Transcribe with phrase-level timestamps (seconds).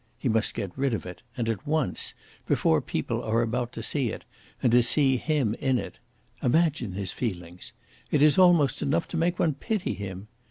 [0.17, 2.15] He must get rid of it, and at once,
[2.47, 4.25] before people are about to see it,
[4.63, 5.99] and to see him in it.
[6.41, 7.71] Imagine his feelings!
[8.09, 10.27] It is almost enough to make one pity him.